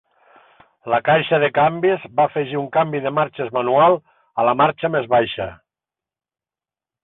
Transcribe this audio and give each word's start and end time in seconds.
La 0.93 0.99
caixa 1.09 1.39
de 1.43 1.49
canvis 1.57 2.07
va 2.21 2.25
afegir 2.31 2.57
un 2.63 2.67
canvi 2.79 3.03
de 3.05 3.13
marxes 3.19 3.53
manual 3.61 4.01
a 4.45 4.49
la 4.51 4.59
marxa 4.65 4.95
més 4.99 5.09
baixa. 5.15 5.51